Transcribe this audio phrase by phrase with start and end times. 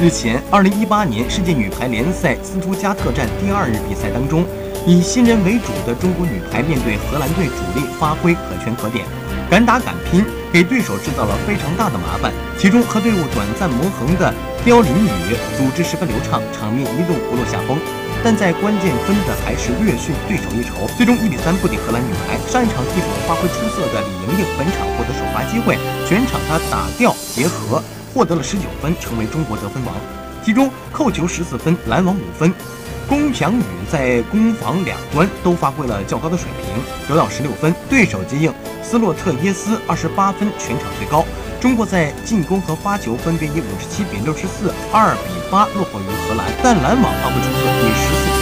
[0.00, 4.46] 日前，2018年世界女排联赛斯图加特站第二日比赛当中，
[4.86, 9.04] 以新人为主的中国女排面对荷兰队主力发挥可圈可点，
[9.50, 10.22] 敢打敢拼，
[10.52, 12.30] 给对手制造了非常大的麻烦。
[12.56, 14.32] 其中和队伍短暂磨合的
[14.64, 17.76] 刁琳宇组织十分流畅，场面一度不落下风。
[18.22, 22.38] 但在关键分的还是略逊对手一筹，最终一比三不敌荷兰女排。
[22.46, 25.74] 上一场替补发挥出色的李盈莹，本场获得首发机会，
[26.06, 27.82] 全场她打吊结合，
[28.18, 29.94] 获得了十九分，成为中国得分王。
[30.44, 32.52] 其中扣球十四分，拦网五分。
[33.08, 37.72] 龚翔宇在攻防两端都发挥了较高的水平，得到十六分。
[37.88, 41.24] 对手接应斯洛特耶斯二十八分，全场最高。
[41.60, 48.37] 中国在进攻和发球分别以五十七比六十四、二比八落后于荷兰，但拦网发挥出色，以十四。